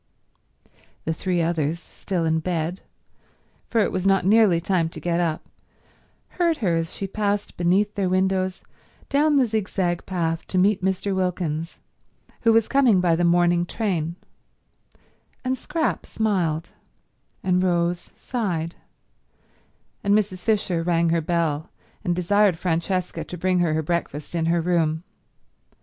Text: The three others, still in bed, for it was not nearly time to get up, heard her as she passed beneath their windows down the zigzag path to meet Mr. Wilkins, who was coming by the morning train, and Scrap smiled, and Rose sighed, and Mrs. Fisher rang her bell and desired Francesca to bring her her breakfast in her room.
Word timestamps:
The 1.05 1.13
three 1.13 1.43
others, 1.43 1.79
still 1.79 2.25
in 2.25 2.39
bed, 2.39 2.81
for 3.69 3.81
it 3.81 3.91
was 3.91 4.07
not 4.07 4.25
nearly 4.25 4.59
time 4.59 4.89
to 4.89 4.99
get 4.99 5.19
up, 5.19 5.45
heard 6.39 6.57
her 6.57 6.75
as 6.75 6.95
she 6.95 7.05
passed 7.05 7.55
beneath 7.55 7.93
their 7.93 8.09
windows 8.09 8.63
down 9.09 9.35
the 9.35 9.45
zigzag 9.45 10.07
path 10.07 10.47
to 10.47 10.57
meet 10.57 10.83
Mr. 10.83 11.15
Wilkins, 11.15 11.77
who 12.41 12.51
was 12.51 12.67
coming 12.67 12.99
by 12.99 13.15
the 13.15 13.23
morning 13.23 13.63
train, 13.63 14.15
and 15.45 15.55
Scrap 15.55 16.07
smiled, 16.07 16.71
and 17.43 17.61
Rose 17.61 18.11
sighed, 18.15 18.73
and 20.03 20.15
Mrs. 20.15 20.39
Fisher 20.39 20.81
rang 20.81 21.09
her 21.09 21.21
bell 21.21 21.69
and 22.03 22.15
desired 22.15 22.57
Francesca 22.57 23.23
to 23.23 23.37
bring 23.37 23.59
her 23.59 23.75
her 23.75 23.83
breakfast 23.83 24.33
in 24.33 24.47
her 24.47 24.61
room. 24.61 25.03